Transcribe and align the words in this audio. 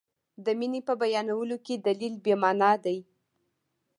د 0.45 0.47
مینې 0.59 0.81
په 0.87 0.93
بیانولو 1.01 1.57
کې 1.65 1.75
دلیل 1.87 2.15
بې 2.23 2.33
معنا 2.41 2.71
دی. 2.83 2.97